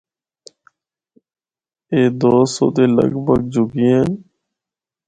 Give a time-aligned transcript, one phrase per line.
[1.91, 4.11] اے دو سو دے لگ بھک جھگیاں ہن۔